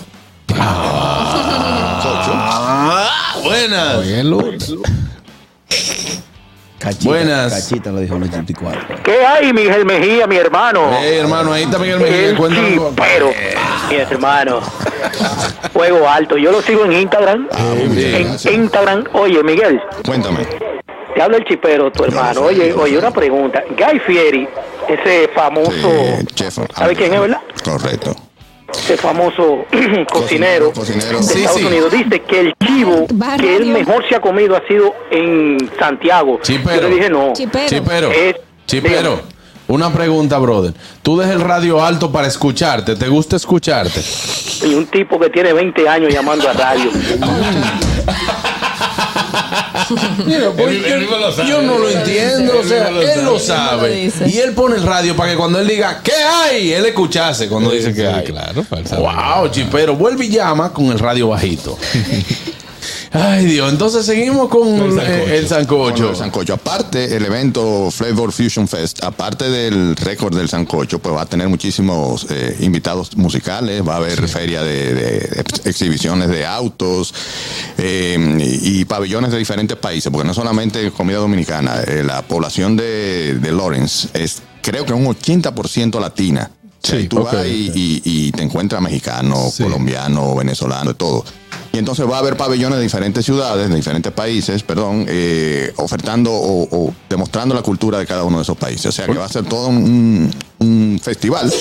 Ah, 2.18 3.36
buenas. 3.44 3.96
Oye. 3.98 4.24
Cachita, 6.86 7.08
Buenas. 7.08 7.52
Cachita 7.52 7.90
lo 7.90 7.98
dijo 7.98 8.14
en 8.14 8.22
el 8.22 8.28
84. 8.28 8.80
¿Qué 9.02 9.26
hay, 9.26 9.52
Miguel 9.52 9.84
Mejía, 9.84 10.28
mi 10.28 10.36
hermano? 10.36 10.88
Hey, 11.00 11.16
hermano, 11.18 11.52
ahí 11.52 11.64
está 11.64 11.78
Miguel 11.78 11.98
Mejía. 11.98 12.28
El 12.28 12.36
chipero, 12.36 13.32
mi 13.90 13.96
hermano. 13.96 14.60
Fuego 15.72 16.08
alto. 16.08 16.36
Yo 16.36 16.52
lo 16.52 16.62
sigo 16.62 16.84
en 16.84 16.92
Instagram. 16.92 17.48
muy 17.74 17.88
bien, 17.96 18.14
en 18.14 18.28
gracias. 18.28 18.54
Instagram. 18.54 19.04
Oye, 19.14 19.42
Miguel, 19.42 19.82
Cuéntame. 20.06 20.46
te 21.16 21.22
habla 21.22 21.38
el 21.38 21.44
chipero, 21.44 21.90
tu 21.90 22.04
hermano. 22.04 22.42
Oye, 22.42 22.72
oye, 22.72 22.96
una 22.96 23.10
pregunta. 23.10 23.64
Guy 23.70 23.98
Fieri, 24.06 24.48
ese 24.88 25.28
famoso... 25.34 25.72
Sí, 25.72 26.26
chef. 26.34 26.56
¿Sabe 26.72 26.94
quién 26.94 27.14
es, 27.14 27.20
verdad? 27.20 27.40
Correcto. 27.64 28.14
Ese 28.72 28.96
famoso 28.96 29.64
cocinero, 30.12 30.72
Cocinero. 30.72 31.18
de 31.18 31.22
Sí, 31.24 31.38
Estados 31.40 31.60
sí. 31.60 31.66
Unidos. 31.66 31.92
Dice 31.92 32.22
que 32.22 32.40
el 32.40 32.54
chivo 32.64 33.06
que 33.40 33.56
él 33.56 33.66
mejor 33.66 34.04
se 34.08 34.16
ha 34.16 34.20
comido 34.20 34.56
ha 34.56 34.66
sido 34.66 34.94
en 35.10 35.70
Santiago. 35.78 36.40
Chipero. 36.42 36.82
Yo 36.82 36.88
le 36.88 36.94
dije 36.96 37.10
no. 37.10 37.32
Chipero. 37.32 37.68
Chipero, 37.68 38.10
Es- 38.10 38.36
Chipero, 38.66 39.20
una 39.68 39.92
pregunta, 39.92 40.38
brother. 40.38 40.74
Tú 41.02 41.16
dejas 41.18 41.34
el 41.34 41.40
radio 41.40 41.84
alto 41.84 42.10
para 42.10 42.26
escucharte. 42.26 42.96
¿Te 42.96 43.08
gusta 43.08 43.36
escucharte? 43.36 44.00
Y 44.64 44.74
un 44.74 44.86
tipo 44.86 45.18
que 45.20 45.30
tiene 45.30 45.52
20 45.52 45.88
años 45.88 46.12
llamando 46.12 46.48
a 46.48 46.52
radio. 46.52 46.90
Mira, 50.24 50.50
pues, 50.56 50.68
Él- 50.68 50.84
él 50.84 51.08
yo 51.48 51.62
no 51.62 51.78
lo 51.78 51.88
entiendo. 51.90 52.52
Él 52.54 52.58
O 52.60 52.64
sea, 52.68 52.90
lo 52.90 53.02
él 53.02 53.08
sabe. 53.08 53.22
lo 53.24 53.38
sabe. 53.38 54.04
lo. 54.04 54.26
Y 54.28 54.38
él 54.38 54.52
pone 54.52 54.76
el 54.76 54.82
radio 54.82 55.14
para 55.16 55.30
que 55.32 55.36
cuando 55.36 55.58
él 55.60 55.66
diga, 55.68 56.00
¿qué 56.02 56.12
hay? 56.12 56.72
Él 56.72 56.86
escuchase 56.86 57.48
cuando 57.48 57.70
dice 57.70 57.92
que 57.94 58.06
hay. 58.06 58.24
claro, 58.24 58.64
falsa 58.64 58.96
Wow, 58.98 59.48
Chipero. 59.50 59.94
Vuelve 59.96 60.26
y 60.26 60.28
llama 60.30 60.72
con 60.72 60.86
el 60.86 60.98
radio 60.98 61.28
bajito. 61.28 61.78
Ay, 63.12 63.46
Dios. 63.46 63.70
Entonces 63.72 64.04
seguimos 64.06 64.48
con 64.48 64.68
El 64.68 64.98
el 64.98 65.48
sancocho. 65.48 66.10
el 66.10 66.16
sancocho. 66.16 66.54
Aparte, 66.54 67.16
el 67.16 67.24
evento 67.24 67.90
Flavor 67.90 68.32
Fusion 68.32 68.66
Fest, 68.68 69.02
aparte 69.04 69.48
del 69.48 69.96
récord 69.96 70.36
del 70.36 70.48
sancocho, 70.48 70.98
pues 70.98 71.14
va 71.14 71.22
a 71.22 71.26
tener 71.26 71.48
muchísimos 71.48 72.26
eh, 72.30 72.56
invitados 72.60 73.16
musicales, 73.16 73.86
va 73.86 73.94
a 73.94 73.96
haber 73.98 74.28
feria 74.28 74.62
de, 74.62 74.94
de 74.94 75.16
ex- 75.40 75.66
exhibiciones 75.66 76.28
de 76.28 76.44
autos 76.46 77.14
eh, 77.78 78.38
y, 78.62 78.80
y 78.80 78.84
pabellones 78.84 79.30
de 79.32 79.38
diferentes 79.38 79.76
países, 79.76 80.10
porque 80.12 80.26
no 80.26 80.34
solamente 80.34 80.90
comida 80.90 81.18
dominicana, 81.18 81.80
eh, 81.86 82.02
la 82.04 82.22
población 82.22 82.76
de, 82.76 83.34
de 83.34 83.52
Lawrence 83.52 84.08
es 84.14 84.42
creo 84.62 84.84
que 84.84 84.92
un 84.92 85.06
80% 85.06 86.00
latina. 86.00 86.50
Sí, 86.82 87.08
tú 87.08 87.24
vas 87.24 87.34
y, 87.46 87.72
y- 87.74 88.02
y 88.04 88.32
te 88.32 88.42
encuentras 88.44 88.80
mexicano, 88.80 89.50
Sí. 89.52 89.62
colombiano, 89.64 90.36
venezolano, 90.36 90.90
de 90.90 90.94
todo. 90.94 91.24
Y 91.72 91.78
entonces 91.78 92.08
va 92.10 92.16
a 92.16 92.18
haber 92.20 92.36
pabellones 92.36 92.78
de 92.78 92.82
diferentes 92.84 93.24
ciudades, 93.24 93.68
de 93.68 93.74
diferentes 93.76 94.10
países, 94.12 94.62
perdón, 94.62 95.04
eh, 95.08 95.72
ofertando 95.76 96.32
o, 96.32 96.62
o 96.70 96.94
demostrando 97.10 97.54
la 97.54 97.62
cultura 97.62 97.98
de 97.98 98.06
cada 98.06 98.24
uno 98.24 98.38
de 98.38 98.42
esos 98.44 98.56
países. 98.56 98.86
O 98.86 98.92
sea 98.92 99.06
que 99.06 99.12
va 99.14 99.26
a 99.26 99.28
ser 99.28 99.44
todo 99.44 99.66
un, 99.68 100.30
un 100.58 101.00
festival, 101.02 101.52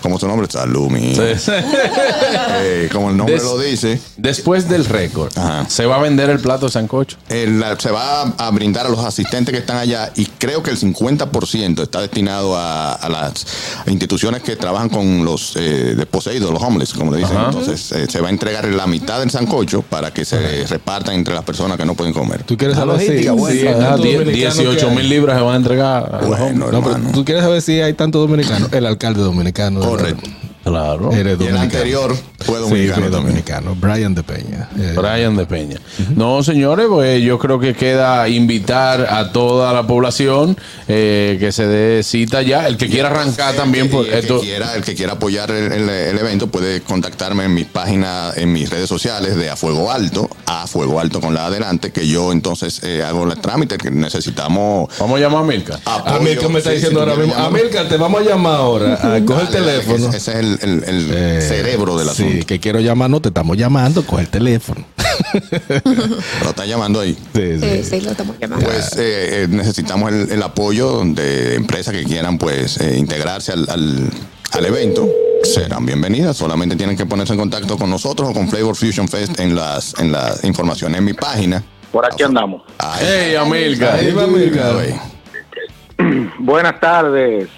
como 0.00 0.18
su 0.18 0.28
nombre, 0.28 0.46
Salumi, 0.48 1.14
eh, 1.18 2.88
como 2.92 3.10
el 3.10 3.16
nombre 3.16 3.34
Des- 3.34 3.44
lo 3.44 3.58
dice. 3.58 4.00
Después 4.16 4.68
del 4.68 4.84
récord. 4.84 5.32
¿se 5.68 5.86
va 5.86 5.96
a 5.96 5.98
vender 6.00 6.30
el 6.30 6.38
plato 6.40 6.66
de 6.66 6.72
sancocho? 6.72 7.16
El- 7.28 7.58
la- 7.60 7.78
se 7.78 7.90
va 7.90 8.22
a 8.22 8.50
brindar 8.50 8.86
a 8.86 8.88
los 8.88 9.00
asistentes 9.04 9.52
que 9.52 9.58
están 9.58 9.76
allá 9.78 10.12
y 10.14 10.26
creo 10.26 10.62
que 10.62 10.70
el 10.70 10.78
50% 10.78 11.82
está 11.82 12.00
destinado 12.00 12.56
a, 12.56 12.92
a 12.92 13.08
las 13.08 13.46
instituciones 13.86 14.42
que 14.42 14.56
trabajan 14.56 14.88
con 14.88 15.24
los 15.24 15.54
eh, 15.56 15.94
desposeídos, 15.96 16.50
los 16.52 16.62
homeless, 16.62 16.92
como 16.94 17.10
le 17.12 17.18
dicen. 17.18 17.36
Ajá. 17.36 17.46
Entonces 17.46 17.90
eh, 17.92 18.06
se 18.08 18.20
va 18.20 18.28
a 18.28 18.30
entregar 18.30 18.64
la 18.66 18.86
mitad 18.86 19.18
del 19.20 19.30
sancocho 19.30 19.43
para 19.88 20.12
que 20.12 20.24
se 20.24 20.66
repartan 20.66 21.14
entre 21.14 21.34
las 21.34 21.44
personas 21.44 21.76
que 21.76 21.84
no 21.84 21.94
pueden 21.94 22.12
comer. 22.12 22.42
¿Tú 22.44 22.56
quieres 22.56 22.76
saber 22.76 22.98
si, 23.00 23.06
logística, 23.06 23.32
bueno. 23.32 23.60
si 23.60 23.66
hay 23.66 23.74
Ah, 23.74 23.78
tanto 23.78 24.02
die- 24.02 24.12
dominicano 24.18 24.54
que 24.54 24.60
18 24.62 24.88
hay? 24.88 24.96
mil 24.96 25.08
libras 25.08 25.36
se 25.38 25.42
van 25.44 25.54
a 25.54 25.56
entregar. 25.56 26.20
Bueno. 26.26 26.70
No, 26.72 26.82
pero 26.82 26.96
tú 27.12 27.24
quieres 27.24 27.42
saber 27.44 27.62
si 27.62 27.80
hay 27.80 27.94
tanto 27.94 28.18
dominicano. 28.20 28.68
El 28.72 28.86
alcalde 28.86 29.20
dominicano. 29.22 29.80
Correcto. 29.80 30.28
Claro. 30.64 31.12
Eres 31.12 31.38
Y 31.40 31.46
el 31.46 31.56
anterior 31.58 32.16
fue 32.40 32.56
Sí, 32.56 32.62
dominicano. 32.62 32.94
fue 33.02 33.10
también. 33.10 33.12
dominicano. 33.12 33.74
Brian 33.78 34.14
de 34.14 34.22
Peña. 34.22 34.68
Eh, 34.78 34.94
Brian 34.96 35.36
de 35.36 35.44
Peña. 35.46 35.76
No, 36.16 36.42
señores, 36.42 36.86
pues 36.88 37.22
yo 37.22 37.38
creo 37.38 37.58
que 37.60 37.74
queda 37.74 38.26
invitar 38.28 39.06
a 39.12 39.30
toda 39.30 39.72
la 39.74 39.86
población 39.86 40.56
eh, 40.88 41.36
que 41.38 41.52
se 41.52 41.66
dé 41.66 42.02
cita 42.02 42.40
ya. 42.42 42.66
El 42.66 42.76
que 42.78 42.88
quiera 42.88 43.08
arrancar 43.10 43.54
también 43.54 43.90
por 43.90 44.06
Y 44.06 44.08
el, 44.08 44.14
esto. 44.14 44.40
que 44.40 44.46
quiera, 44.46 44.74
el 44.74 44.82
que 44.82 44.94
quiera 44.94 45.12
apoyar 45.12 45.50
el, 45.50 45.70
el- 45.70 45.88
el 45.90 46.18
evento 46.18 46.46
puede 46.46 46.80
contactarme 46.80 47.44
en 47.44 47.52
mi 47.54 47.64
página, 47.64 48.32
en 48.34 48.52
mis 48.52 48.70
redes 48.70 48.88
sociales 48.88 49.36
de 49.36 49.50
A 49.50 49.56
Fuego 49.56 49.90
Alto, 49.92 50.28
A 50.46 50.66
Fuego 50.66 50.98
Alto 50.98 51.20
con 51.20 51.34
la 51.34 51.46
adelante, 51.46 51.92
que 51.92 52.08
yo 52.08 52.32
entonces 52.32 52.80
eh, 52.84 53.02
hago 53.06 53.30
el 53.30 53.38
trámite 53.38 53.76
que 53.76 53.90
necesitamos. 53.90 54.88
Vamos 54.98 55.18
a 55.18 55.22
llamar 55.22 55.42
a 55.42 55.46
Milka. 55.46 55.78
apoyo. 55.84 56.16
Amilcar 56.16 56.48
me 56.50 56.58
está 56.58 56.70
Sí, 56.70 56.76
diciendo 56.76 57.00
sí, 57.04 57.10
ahora 57.10 57.16
mismo. 57.22 57.34
quieres 57.34 57.48
Amilcar, 57.62 57.88
te 57.88 57.96
vamos 57.98 58.20
a 58.22 58.24
llamar 58.24 58.54
ahora. 58.56 58.94
A 58.94 59.20
coger 59.24 59.42
el 59.42 59.48
teléfono. 59.48 60.08
Ese 60.08 60.16
es 60.16 60.28
el, 60.28 60.53
el- 60.62 60.84
el 60.84 61.10
Eh, 61.12 61.40
cerebro 61.40 61.96
del 61.96 62.08
Sí, 62.10 62.22
asunto. 62.24 62.46
que 62.46 62.60
quiero 62.60 62.80
llamar, 62.80 63.10
no 63.10 63.20
te 63.20 63.28
estamos 63.28 63.56
llamando, 63.56 64.04
coge 64.06 64.22
el 64.22 64.28
teléfono. 64.28 64.84
Lo 66.42 66.50
está 66.50 66.66
llamando 66.66 66.98
ahí. 67.00 67.16
Sí, 67.34 67.58
sí. 67.60 67.62
Sí, 67.82 67.82
sí, 67.84 68.00
lo 68.00 68.10
estamos 68.10 68.36
llamando. 68.40 68.64
Pues 68.66 68.92
eh, 68.96 69.44
eh, 69.44 69.46
necesitamos 69.48 70.10
el, 70.12 70.30
el 70.32 70.42
apoyo 70.42 71.02
de 71.04 71.54
empresas 71.54 71.94
que 71.94 72.02
quieran 72.04 72.36
pues 72.38 72.80
eh, 72.80 72.96
integrarse 72.98 73.52
al, 73.52 73.68
al- 73.70 74.10
al 74.52 74.64
evento. 74.66 75.08
Serán 75.42 75.84
bienvenidas. 75.86 76.36
Solamente 76.36 76.74
tienen 76.76 76.96
que 76.96 77.06
ponerse 77.06 77.32
en 77.34 77.38
contacto 77.38 77.76
con 77.76 77.90
nosotros 77.90 78.30
o 78.30 78.32
con 78.32 78.48
Flavor 78.48 78.74
Fusion 78.76 79.08
Fest 79.08 79.38
en 79.40 79.54
las 79.54 79.94
en 79.98 80.10
la 80.12 80.34
información 80.42 80.94
en 80.94 81.04
mi 81.04 81.12
página. 81.12 81.62
Por 81.92 82.04
aquí 82.06 82.22
andamos. 82.24 82.62
Ahí, 82.78 83.04
Hey, 83.06 83.34
Amilcar. 83.36 84.00
Buenas 86.38 86.80
tardes. 86.80 87.48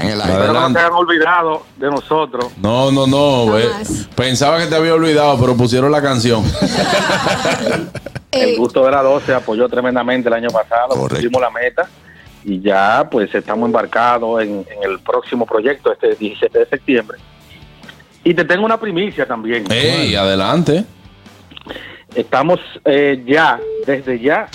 En 0.00 0.08
el 0.08 0.20
aire. 0.20 0.32
Espero 0.32 0.52
que 0.52 0.58
no 0.60 0.70
se 0.72 0.78
hayan 0.78 0.92
olvidado 0.92 1.62
de 1.76 1.90
nosotros. 1.90 2.46
No, 2.58 2.90
no, 2.90 3.06
no. 3.06 3.58
eh. 3.58 3.66
Pensaba 4.16 4.58
que 4.58 4.66
te 4.66 4.74
había 4.74 4.94
olvidado, 4.94 5.38
pero 5.38 5.56
pusieron 5.56 5.92
la 5.92 6.02
canción. 6.02 6.42
El 8.32 8.48
Eh, 8.50 8.56
gusto 8.56 8.84
de 8.84 8.90
la 8.90 9.02
12 9.02 9.32
apoyó 9.32 9.68
tremendamente 9.68 10.28
el 10.28 10.34
año 10.34 10.48
pasado, 10.50 10.88
Correcto. 10.88 11.08
cumplimos 11.14 11.40
la 11.40 11.50
meta 11.50 11.88
y 12.44 12.60
ya 12.60 13.06
pues 13.10 13.32
estamos 13.32 13.66
embarcados 13.66 14.42
en, 14.42 14.66
en 14.68 14.90
el 14.90 14.98
próximo 15.00 15.46
proyecto 15.46 15.92
este 15.92 16.16
17 16.16 16.58
de 16.58 16.66
septiembre. 16.66 17.18
Y 18.24 18.34
te 18.34 18.44
tengo 18.44 18.64
una 18.64 18.78
primicia 18.80 19.24
también. 19.26 19.64
Hey, 19.70 20.14
adelante. 20.16 20.84
Estamos 22.14 22.58
eh, 22.84 23.22
ya, 23.26 23.60
desde 23.86 24.18
ya, 24.18 24.48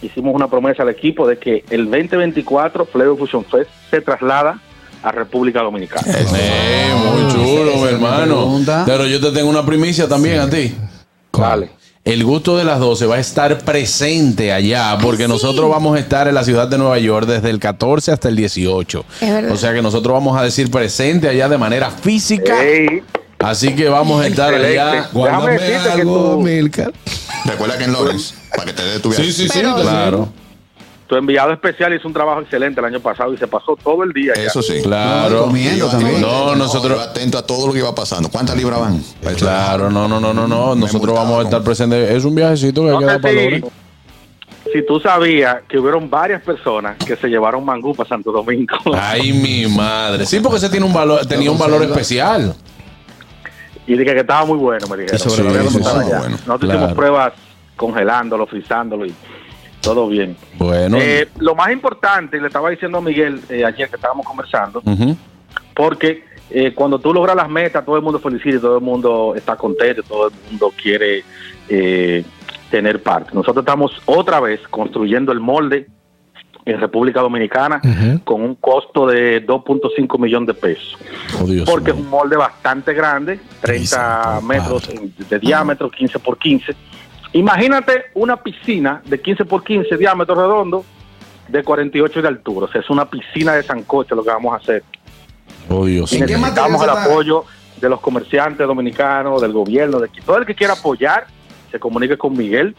hicimos 0.00 0.34
una 0.34 0.46
promesa 0.48 0.82
al 0.84 0.88
equipo 0.90 1.26
de 1.26 1.38
que 1.38 1.64
el 1.70 1.86
2024 1.90 2.86
Flavor 2.86 3.18
Fusion 3.18 3.44
Fest 3.44 3.70
se 3.90 4.00
traslada 4.00 4.60
a 5.02 5.12
República 5.12 5.60
Dominicana. 5.62 6.02
Eh, 6.36 6.92
muy 6.94 7.32
chulo, 7.32 7.76
mi 7.76 7.88
hermano. 7.88 8.60
Pero 8.86 9.06
yo 9.06 9.20
te 9.20 9.30
tengo 9.30 9.48
una 9.50 9.64
primicia 9.64 10.08
también 10.08 10.40
a 10.40 10.48
ti. 10.50 10.74
Vale. 11.32 11.70
El 12.04 12.24
gusto 12.24 12.56
de 12.56 12.64
las 12.64 12.80
12 12.80 13.04
va 13.06 13.16
a 13.16 13.18
estar 13.18 13.58
presente 13.58 14.52
allá 14.52 14.96
porque 15.02 15.28
nosotros 15.28 15.68
vamos 15.68 15.94
a 15.96 16.00
estar 16.00 16.26
en 16.26 16.34
la 16.34 16.42
ciudad 16.42 16.66
de 16.66 16.78
Nueva 16.78 16.98
York 16.98 17.26
desde 17.26 17.50
el 17.50 17.58
14 17.58 18.12
hasta 18.12 18.28
el 18.28 18.36
18. 18.36 19.04
Es 19.20 19.30
verdad. 19.30 19.52
O 19.52 19.56
sea 19.58 19.74
que 19.74 19.82
nosotros 19.82 20.14
vamos 20.14 20.38
a 20.38 20.42
decir 20.42 20.70
presente 20.70 21.28
allá 21.28 21.48
de 21.50 21.58
manera 21.58 21.90
física. 21.90 22.64
Ey, 22.64 23.02
Así 23.40 23.74
que 23.76 23.88
vamos 23.88 24.22
a 24.24 24.26
estar 24.26 24.52
Excelente. 24.52 24.80
allá. 24.80 24.92
Déjame 24.92 25.08
Guárdame 25.12 25.52
decirte 25.52 25.82
que 25.84 25.90
algo, 25.90 26.40
tú-. 26.42 27.50
Recuerda 27.50 27.78
que 27.78 27.84
en 27.84 27.92
Lawrence, 27.92 28.34
para 28.50 28.64
que 28.64 28.72
te 28.72 28.82
dé 28.84 28.98
tu 29.00 29.10
viaje. 29.10 29.24
Sí, 29.24 29.32
sí, 29.32 29.42
sí. 29.48 29.50
Pero- 29.54 29.76
Claro, 29.76 30.32
tu 31.08 31.16
enviado 31.16 31.52
especial 31.52 31.94
hizo 31.94 32.06
un 32.06 32.12
trabajo 32.12 32.42
excelente 32.42 32.80
el 32.80 32.86
año 32.86 33.00
pasado 33.00 33.32
y 33.32 33.38
se 33.38 33.46
pasó 33.46 33.74
todo 33.82 34.02
el 34.04 34.12
día. 34.12 34.34
Eso 34.34 34.60
sí. 34.62 34.82
claro. 34.82 35.44
comiendo 35.44 35.88
también. 35.88 36.20
No, 36.20 36.54
nosotros- 36.54 37.00
atento 37.00 37.38
a 37.38 37.46
todo 37.46 37.66
lo 37.66 37.72
que 37.72 37.78
iba 37.78 37.94
pasando. 37.94 38.28
¿Cuántas 38.28 38.56
libras 38.56 38.78
van? 38.78 39.02
Claro, 39.36 39.90
no, 39.90 40.06
no, 40.06 40.20
no, 40.20 40.34
no, 40.34 40.46
no. 40.46 40.74
Nosotros 40.74 41.14
vamos 41.14 41.40
a 41.40 41.42
estar 41.44 41.62
presentes. 41.62 42.10
Es 42.10 42.24
un 42.24 42.34
viajecito 42.34 42.82
que 42.82 42.88
hay 42.88 42.92
No 42.94 42.98
que 43.00 43.04
dar 43.06 43.16
sé 43.16 43.20
para 43.22 43.34
si, 44.66 44.72
si 44.74 44.86
tú 44.86 45.00
sabías 45.00 45.56
que 45.66 45.78
hubieron 45.78 46.10
varias 46.10 46.42
personas 46.42 46.98
que 46.98 47.16
se 47.16 47.28
llevaron 47.28 47.64
mangú 47.64 47.94
para 47.94 48.06
Santo 48.06 48.30
Domingo. 48.30 48.76
Ay, 48.94 49.32
mi 49.32 49.66
madre. 49.66 50.26
Sí, 50.26 50.40
porque 50.40 50.58
ese 50.58 50.68
tiene 50.68 50.84
un 50.84 50.92
valor, 50.92 51.24
tenía 51.24 51.50
un 51.50 51.58
valor 51.58 51.82
especial. 51.84 52.54
y 53.86 53.92
dije 53.96 54.12
que 54.12 54.20
estaba 54.20 54.44
muy 54.44 54.58
bueno, 54.58 54.86
me 54.88 54.98
dijeron. 54.98 55.18
Sí, 55.18 55.24
que 55.24 55.30
sí, 55.70 55.78
sí, 55.82 55.88
allá. 55.88 56.18
bueno. 56.18 56.36
Nosotros 56.36 56.58
Claro. 56.60 56.78
hicimos 56.80 56.92
pruebas 56.92 57.32
congelándolo, 57.76 58.46
frizándolo 58.46 59.06
y 59.06 59.14
todo 59.80 60.08
bien. 60.08 60.36
Bueno. 60.58 60.98
Eh, 61.00 61.28
lo 61.38 61.54
más 61.54 61.70
importante, 61.70 62.40
le 62.40 62.46
estaba 62.46 62.70
diciendo 62.70 62.98
a 62.98 63.00
Miguel 63.00 63.40
eh, 63.48 63.64
ayer 63.64 63.88
que 63.88 63.96
estábamos 63.96 64.26
conversando, 64.26 64.82
porque 65.74 66.24
eh, 66.50 66.72
cuando 66.74 66.98
tú 66.98 67.12
logras 67.12 67.36
las 67.36 67.48
metas, 67.48 67.84
todo 67.84 67.96
el 67.96 68.02
mundo 68.02 68.18
felicita, 68.18 68.60
todo 68.60 68.78
el 68.78 68.84
mundo 68.84 69.34
está 69.36 69.56
contento, 69.56 70.02
todo 70.02 70.28
el 70.28 70.34
mundo 70.50 70.72
quiere 70.80 71.22
eh, 71.68 72.24
tener 72.70 73.02
parte. 73.02 73.30
Nosotros 73.34 73.62
estamos 73.62 73.92
otra 74.06 74.40
vez 74.40 74.60
construyendo 74.68 75.30
el 75.32 75.40
molde 75.40 75.86
en 76.64 76.80
República 76.80 77.20
Dominicana 77.20 77.80
con 78.24 78.42
un 78.42 78.54
costo 78.56 79.06
de 79.06 79.46
2.5 79.46 80.18
millones 80.18 80.48
de 80.48 80.54
pesos. 80.54 80.98
Oh, 81.40 81.46
porque 81.64 81.90
es 81.90 81.96
un 81.96 82.08
molde 82.08 82.36
bastante 82.36 82.92
grande, 82.92 83.40
30 83.62 84.40
metros 84.42 84.88
de 85.30 85.38
diámetro, 85.38 85.90
15 85.90 86.18
por 86.18 86.38
15. 86.38 86.74
Imagínate 87.32 88.06
una 88.14 88.36
piscina 88.36 89.02
de 89.04 89.20
15 89.20 89.44
por 89.44 89.62
15 89.62 89.96
diámetro 89.96 90.34
redondo 90.34 90.84
de 91.48 91.62
48 91.62 92.22
de 92.22 92.28
altura. 92.28 92.66
O 92.66 92.68
sea, 92.70 92.80
es 92.80 92.90
una 92.90 93.08
piscina 93.08 93.54
de 93.54 93.62
sancocho 93.62 94.14
lo 94.14 94.22
que 94.22 94.30
vamos 94.30 94.52
a 94.54 94.56
hacer. 94.56 94.82
Oh, 95.68 95.84
Dios 95.84 96.12
Y 96.12 96.16
¿En 96.16 96.26
qué 96.26 96.36
mío. 96.36 96.38
necesitamos 96.38 96.82
el 96.82 96.90
apoyo 96.90 97.44
de 97.80 97.88
los 97.88 98.00
comerciantes 98.00 98.66
dominicanos, 98.66 99.40
del 99.40 99.52
gobierno, 99.52 100.00
de 100.00 100.08
todo 100.24 100.38
el 100.38 100.46
que 100.46 100.54
quiera 100.54 100.72
apoyar, 100.74 101.26
se 101.70 101.78
comunique 101.78 102.16
con 102.16 102.36
Miguel. 102.36 102.74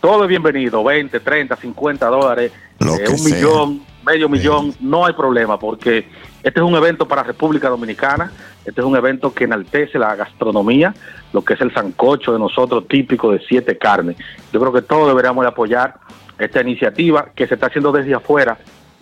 Todo 0.00 0.24
es 0.24 0.28
bienvenido, 0.28 0.84
20, 0.84 1.18
30, 1.18 1.56
50 1.56 2.06
dólares, 2.06 2.52
eh, 2.80 2.84
un 3.10 3.18
sea. 3.18 3.36
millón, 3.36 3.82
medio 4.08 4.28
millón, 4.28 4.74
no 4.80 5.04
hay 5.04 5.12
problema, 5.12 5.58
porque 5.58 6.08
este 6.42 6.60
es 6.60 6.66
un 6.66 6.74
evento 6.74 7.06
para 7.06 7.22
República 7.22 7.68
Dominicana, 7.68 8.32
este 8.64 8.80
es 8.80 8.86
un 8.86 8.96
evento 8.96 9.34
que 9.34 9.44
enaltece 9.44 9.98
la 9.98 10.14
gastronomía, 10.14 10.94
lo 11.32 11.44
que 11.44 11.54
es 11.54 11.60
el 11.60 11.72
sancocho 11.74 12.32
de 12.32 12.38
nosotros 12.38 12.88
típico 12.88 13.30
de 13.30 13.40
siete 13.46 13.76
carnes. 13.76 14.16
Yo 14.52 14.60
creo 14.60 14.72
que 14.72 14.82
todos 14.82 15.08
deberíamos 15.08 15.42
de 15.44 15.48
apoyar 15.48 15.94
esta 16.38 16.60
iniciativa 16.62 17.30
que 17.34 17.46
se 17.46 17.54
está 17.54 17.66
haciendo 17.66 17.92
desde 17.92 18.14
afuera 18.14 18.56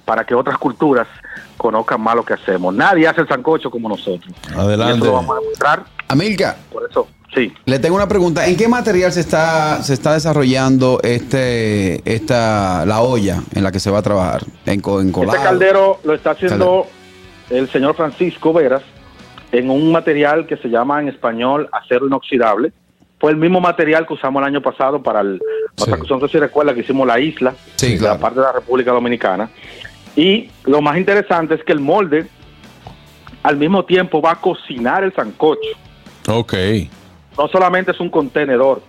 para 0.04 0.24
que 0.24 0.34
otras 0.34 0.58
culturas 0.58 1.06
conozcan 1.56 2.00
más 2.00 2.16
lo 2.16 2.24
que 2.24 2.34
hacemos. 2.34 2.74
Nadie 2.74 3.06
hace 3.06 3.20
el 3.20 3.28
sancocho 3.28 3.70
como 3.70 3.88
nosotros. 3.88 4.32
Y 4.50 4.58
Adelante. 4.58 4.96
eso 4.96 5.04
lo 5.06 5.12
vamos 5.12 5.36
a 5.36 5.40
demostrar, 5.40 5.84
Amilca, 6.08 6.56
por 6.72 6.88
eso, 6.88 7.08
sí. 7.36 7.52
le 7.66 7.78
tengo 7.78 7.94
una 7.94 8.08
pregunta. 8.08 8.46
¿En 8.46 8.56
qué 8.56 8.66
material 8.66 9.12
se 9.12 9.20
está, 9.20 9.82
se 9.82 9.94
está 9.94 10.14
desarrollando 10.14 10.98
este, 11.04 12.00
esta, 12.12 12.84
la 12.86 13.02
olla 13.02 13.42
en 13.54 13.62
la 13.62 13.70
que 13.70 13.78
se 13.78 13.90
va 13.90 13.98
a 13.98 14.02
trabajar? 14.02 14.42
¿En, 14.64 14.82
en 14.84 15.12
colado? 15.12 15.36
Este 15.36 15.44
caldero 15.48 16.00
lo 16.02 16.14
está 16.14 16.30
haciendo 16.32 16.86
el 17.50 17.70
señor 17.70 17.94
Francisco 17.94 18.52
Veras 18.52 18.82
en 19.52 19.70
un 19.70 19.92
material 19.92 20.46
que 20.46 20.56
se 20.56 20.68
llama 20.68 21.00
en 21.00 21.08
español 21.08 21.68
acero 21.72 22.06
inoxidable. 22.06 22.72
Fue 23.18 23.30
el 23.30 23.36
mismo 23.38 23.60
material 23.60 24.06
que 24.06 24.14
usamos 24.14 24.42
el 24.42 24.48
año 24.48 24.60
pasado 24.60 25.02
para 25.02 25.20
el 25.20 25.40
Sí. 25.76 25.90
no 25.90 26.20
sé 26.20 26.28
si 26.28 26.38
recuerda 26.38 26.72
que 26.72 26.80
hicimos 26.80 27.06
la 27.06 27.20
isla 27.20 27.54
Sí, 27.76 27.92
de 27.92 27.98
claro. 27.98 28.14
la 28.14 28.20
parte 28.20 28.40
de 28.40 28.46
la 28.46 28.52
República 28.52 28.92
Dominicana. 28.92 29.50
Y 30.16 30.48
lo 30.64 30.80
más 30.80 30.96
interesante 30.96 31.54
es 31.54 31.62
que 31.64 31.72
el 31.72 31.80
molde 31.80 32.26
al 33.42 33.56
mismo 33.58 33.84
tiempo 33.84 34.22
va 34.22 34.32
a 34.32 34.40
cocinar 34.40 35.04
el 35.04 35.14
sancocho. 35.14 35.68
Ok. 36.28 36.54
No 37.36 37.48
solamente 37.48 37.90
es 37.90 38.00
un 38.00 38.10
contenedor, 38.10 38.82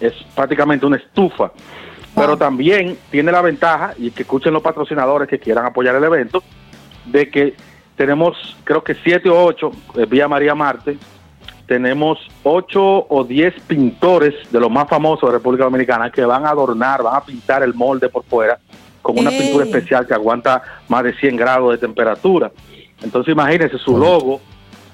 es 0.00 0.12
prácticamente 0.34 0.86
una 0.86 0.96
estufa, 0.96 1.52
pero 2.14 2.36
también 2.36 2.96
tiene 3.10 3.32
la 3.32 3.42
ventaja, 3.42 3.94
y 3.98 4.10
que 4.10 4.22
escuchen 4.22 4.52
los 4.52 4.62
patrocinadores 4.62 5.28
que 5.28 5.38
quieran 5.38 5.66
apoyar 5.66 5.96
el 5.96 6.04
evento, 6.04 6.42
de 7.06 7.28
que 7.28 7.54
tenemos 7.96 8.56
creo 8.64 8.82
que 8.82 8.94
siete 8.94 9.28
o 9.28 9.44
ocho, 9.44 9.72
eh, 9.96 10.06
vía 10.06 10.28
María 10.28 10.54
Marte, 10.54 10.96
tenemos 11.66 12.18
ocho 12.42 13.06
o 13.08 13.24
diez 13.24 13.54
pintores 13.66 14.34
de 14.50 14.60
los 14.60 14.70
más 14.70 14.88
famosos 14.88 15.28
de 15.28 15.38
República 15.38 15.64
Dominicana 15.64 16.10
que 16.10 16.24
van 16.24 16.44
a 16.44 16.50
adornar, 16.50 17.02
van 17.02 17.16
a 17.16 17.24
pintar 17.24 17.62
el 17.62 17.74
molde 17.74 18.08
por 18.08 18.24
fuera 18.24 18.58
con 19.00 19.18
una 19.18 19.30
¡Ey! 19.30 19.38
pintura 19.38 19.64
especial 19.64 20.06
que 20.06 20.14
aguanta 20.14 20.62
más 20.88 21.04
de 21.04 21.14
100 21.14 21.36
grados 21.36 21.72
de 21.72 21.78
temperatura. 21.78 22.52
Entonces 23.02 23.32
imagínense 23.32 23.78
su 23.78 23.96
logo 23.96 24.40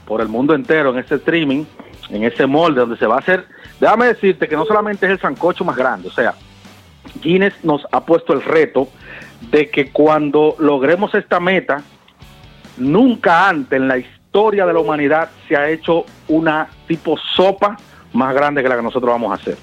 por 0.07 0.21
el 0.21 0.29
mundo 0.29 0.55
entero 0.55 0.91
en 0.91 0.99
este 0.99 1.17
streaming, 1.17 1.65
en 2.11 2.25
ese 2.25 2.47
molde 2.47 2.81
donde 2.81 2.97
se 2.97 3.07
va 3.07 3.17
a 3.17 3.19
hacer. 3.19 3.47
Déjame 3.81 4.07
decirte 4.07 4.49
que 4.49 4.57
no 4.57 4.65
solamente 4.65 5.07
es 5.07 5.13
el 5.13 5.21
sancocho 5.21 5.65
más 5.65 5.77
grande, 5.77 6.09
o 6.09 6.13
sea, 6.13 6.35
Guinness 7.23 7.55
nos 7.63 7.87
ha 7.93 8.05
puesto 8.05 8.33
el 8.33 8.43
reto 8.43 8.89
de 9.51 9.71
que 9.71 9.91
cuando 9.91 10.55
logremos 10.59 11.15
esta 11.15 11.41
meta, 11.41 11.83
nunca 12.77 13.49
antes 13.49 13.79
en 13.79 13.89
la 13.89 13.99
historia 13.99 14.67
de 14.67 14.73
la 14.73 14.81
humanidad 14.81 15.31
se 15.49 15.57
ha 15.57 15.69
hecho 15.71 16.05
una 16.29 16.69
tipo 16.87 17.17
sopa 17.37 17.77
más 18.13 18.35
grande 18.35 18.63
que 18.63 18.69
la 18.69 18.77
que 18.77 18.83
nosotros 18.83 19.11
vamos 19.11 19.33
a 19.33 19.35
hacer. 19.35 19.57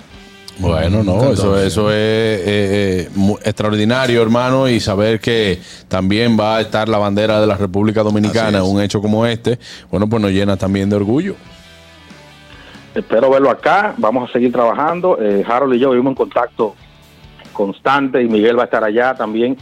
Bueno, 0.59 1.03
no, 1.03 1.31
eso, 1.31 1.59
eso 1.59 1.91
es 1.91 1.95
eh, 1.95 2.41
eh, 2.45 3.09
extraordinario, 3.43 4.23
hermano, 4.23 4.67
y 4.67 4.79
saber 4.79 5.19
que 5.19 5.59
también 5.87 6.37
va 6.39 6.57
a 6.57 6.61
estar 6.61 6.89
la 6.89 6.97
bandera 6.97 7.39
de 7.39 7.45
la 7.45 7.55
República 7.55 8.01
Dominicana 8.01 8.57
en 8.57 8.63
un 8.63 8.81
hecho 8.81 8.99
como 8.99 9.25
este, 9.25 9.59
bueno, 9.91 10.09
pues 10.09 10.19
nos 10.21 10.31
llena 10.31 10.57
también 10.57 10.89
de 10.89 10.95
orgullo. 10.95 11.35
Espero 12.97 13.29
verlo 13.29 13.51
acá, 13.51 13.93
vamos 13.97 14.27
a 14.27 14.33
seguir 14.33 14.51
trabajando. 14.51 15.19
Eh, 15.21 15.45
Harold 15.47 15.75
y 15.75 15.79
yo 15.79 15.91
vivimos 15.91 16.11
en 16.11 16.15
contacto 16.15 16.73
constante 17.53 18.23
y 18.23 18.27
Miguel 18.27 18.57
va 18.57 18.63
a 18.63 18.65
estar 18.65 18.83
allá 18.83 19.13
también 19.13 19.55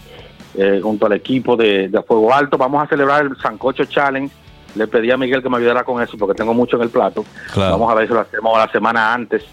eh, 0.56 0.80
junto 0.82 1.06
al 1.06 1.12
equipo 1.12 1.58
de, 1.58 1.89
de 1.89 2.01
Fuego 2.04 2.34
Alto. 2.34 2.58
Vamos 2.58 2.82
a 2.82 2.88
celebrar 2.88 3.25
el 3.25 3.36
Sancocho 3.36 3.84
Challenge. 3.84 4.34
Le 4.75 4.88
pedí 4.88 5.12
a 5.12 5.18
Miguel 5.18 5.44
que 5.44 5.50
me 5.50 5.58
ayudara 5.58 5.84
con 5.84 6.01
eso 6.01 6.18
porque 6.18 6.34
tengo 6.34 6.54
mucho 6.54 6.77
en 6.77 6.84
el 6.84 6.89
plato. 6.89 7.25
Claro. 7.54 7.74
Vamos 7.74 7.92
a 7.92 7.96
ver 7.96 8.08
si 8.08 8.13
lo 8.13 8.22
hacemos 8.22 8.58
la 8.58 8.72
semana 8.72 9.13
antes 9.13 9.44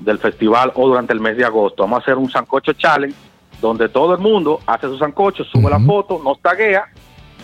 del 0.00 0.18
festival 0.18 0.72
o 0.74 0.88
durante 0.88 1.12
el 1.12 1.20
mes 1.20 1.36
de 1.36 1.44
agosto. 1.44 1.82
Vamos 1.82 1.98
a 1.98 2.02
hacer 2.02 2.16
un 2.16 2.30
Sancocho 2.30 2.72
Challenge 2.72 3.14
donde 3.60 3.90
todo 3.90 4.14
el 4.14 4.20
mundo 4.20 4.60
hace 4.66 4.86
su 4.86 4.96
sancocho, 4.96 5.44
sube 5.44 5.68
la 5.68 5.78
foto, 5.78 6.22
nos 6.24 6.40
taguea 6.40 6.86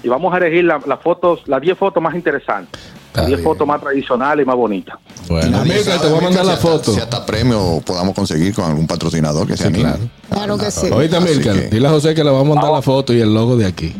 y 0.02 0.08
vamos 0.08 0.32
a 0.34 0.38
elegir 0.38 0.64
la- 0.64 0.80
las 0.86 1.00
fotos, 1.00 1.40
las 1.46 1.60
10 1.60 1.76
fotos 1.76 2.02
más 2.02 2.14
interesantes. 2.14 2.80
Está 3.08 3.24
10 3.26 3.38
bien. 3.38 3.44
fotos 3.48 3.66
más 3.66 3.80
tradicionales 3.80 4.44
y 4.44 4.46
más 4.46 4.56
bonitas. 4.56 4.96
Bueno, 5.28 5.50
Nadie 5.50 5.72
Amílcar, 5.72 5.94
te 5.94 5.98
sabe, 6.00 6.10
voy 6.10 6.18
a 6.18 6.22
mandar 6.22 6.44
la 6.44 6.56
foto. 6.56 6.92
Si 6.92 7.00
hasta 7.00 7.24
premio 7.24 7.80
podamos 7.84 8.14
conseguir 8.14 8.54
con 8.54 8.66
algún 8.66 8.86
patrocinador 8.86 9.46
que 9.46 9.56
Sí, 9.56 9.64
anime. 9.64 9.80
claro. 9.84 9.98
Claro 10.30 10.58
que 10.58 10.70
sí. 10.70 10.86
Amílcar, 10.92 11.54
que- 11.54 11.68
dile 11.70 11.86
a 11.88 11.90
José 11.90 12.14
que 12.14 12.22
le 12.22 12.30
vamos 12.30 12.46
a 12.52 12.54
mandar 12.56 12.72
la 12.72 12.82
foto 12.82 13.14
y 13.14 13.20
el 13.20 13.32
logo 13.32 13.56
de 13.56 13.64
aquí. 13.66 13.94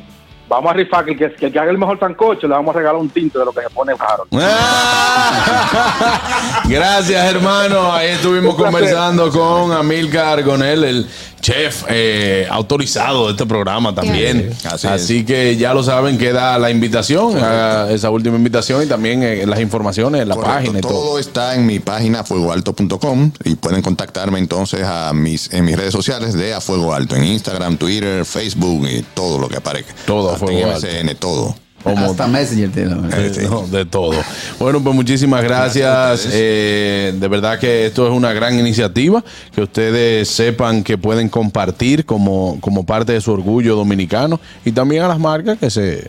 Vamos 0.49 0.71
a 0.71 0.75
rifar 0.75 1.05
que 1.05 1.13
el 1.13 1.35
que, 1.35 1.51
que 1.53 1.59
haga 1.59 1.71
el 1.71 1.79
mejor 1.79 1.99
sancocho 1.99 2.47
le 2.47 2.55
vamos 2.55 2.75
a 2.75 2.79
regalar 2.79 3.01
un 3.01 3.09
tinte 3.11 3.39
de 3.39 3.45
lo 3.45 3.53
que 3.53 3.63
se 3.63 3.71
pone 3.71 3.93
Harold. 3.99 4.31
Ah. 5.39 6.63
Gracias, 6.69 7.25
hermano. 7.35 7.93
Ahí 7.93 8.11
estuvimos 8.11 8.55
conversando 8.55 9.31
con 9.31 9.73
Amilcar 9.73 10.39
Argonel, 10.39 10.85
el 10.85 11.07
chef 11.41 11.85
eh, 11.89 12.47
autorizado 12.51 13.27
de 13.27 13.33
este 13.33 13.47
programa 13.47 13.95
también. 13.95 14.53
Así 14.89 15.25
que 15.25 15.57
ya 15.57 15.75
lo 15.75 15.83
saben, 15.83 16.19
queda 16.19 16.59
la 16.59 16.71
invitación, 16.71 17.37
haga 17.37 17.91
esa 17.93 18.11
última 18.11 18.37
invitación 18.37 18.83
y 18.83 18.87
también 18.87 19.23
eh, 19.23 19.47
las 19.47 19.61
informaciones 19.61 20.23
en 20.23 20.29
la 20.29 20.35
Correcto, 20.35 20.55
página 20.57 20.79
y 20.79 20.83
todo. 20.83 20.93
todo 20.93 21.19
está 21.19 21.55
en 21.55 21.67
mi 21.67 21.79
página 21.79 22.25
fuegoalto.com 22.25 23.31
y 23.45 23.55
pueden 23.57 23.83
contactarme 23.83 24.39
entonces 24.39 24.83
a 24.85 25.13
mis 25.13 25.53
en 25.53 25.65
mis 25.65 25.77
redes 25.77 25.93
sociales 25.93 26.35
de 26.35 26.55
A 26.55 26.61
Fuego 26.61 26.93
Alto, 26.95 27.15
en 27.17 27.25
Instagram, 27.25 27.77
Twitter, 27.77 28.25
Facebook 28.25 28.89
y 28.89 29.03
todo 29.15 29.39
lo 29.39 29.49
que 29.49 29.57
aparezca. 29.59 29.95
Todo 30.07 30.36
Fuego 30.37 30.71
Alto. 30.71 30.87
MSN, 30.87 31.15
todo. 31.17 31.55
Como- 31.83 32.07
Hasta 32.11 32.27
Messenger 32.27 32.71
tiene. 32.73 32.97
Eh, 33.13 33.47
no, 33.49 33.65
de 33.69 33.85
todo. 33.85 34.13
Bueno, 34.59 34.83
pues 34.83 34.93
muchísimas 34.95 35.43
gracias. 35.45 35.87
A. 36.27 36.31
Eh, 36.33 37.15
de 37.17 37.29
verdad 37.29 37.61
que 37.61 37.87
esto 37.87 38.07
es 38.09 38.13
una 38.13 38.33
gran 38.33 38.59
iniciativa, 38.59 39.23
que 39.55 39.63
ustedes 39.63 40.27
sepan 40.29 40.83
que 40.83 40.99
pueden 40.99 41.29
compartir 41.29 42.05
como, 42.05 42.59
como 42.61 42.85
parte 42.85 43.13
de 43.13 43.21
su 43.21 43.31
orgullo 43.31 43.77
dominicano 43.77 44.41
y 44.65 44.73
también 44.73 45.05
a 45.05 45.09
las 45.09 45.21
marcas 45.21 45.59
que 45.59 45.71
se 45.71 46.09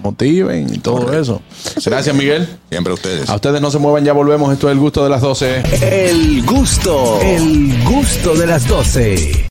motiven 0.00 0.72
y 0.72 0.78
todo 0.78 1.12
eso. 1.18 1.42
Gracias, 1.84 2.14
Miguel. 2.14 2.46
Siempre 2.70 2.92
ustedes. 2.92 3.28
A 3.28 3.34
ustedes 3.34 3.60
no 3.60 3.72
se 3.72 3.78
muevan, 3.78 4.04
ya 4.04 4.12
volvemos. 4.12 4.52
Esto 4.52 4.68
es 4.68 4.72
el 4.74 4.78
gusto 4.78 5.02
de 5.02 5.10
las 5.10 5.22
12. 5.22 5.62
El 6.06 6.44
gusto, 6.44 7.18
el 7.20 7.82
gusto 7.82 8.36
de 8.36 8.46
las 8.46 8.68
12. 8.68 9.44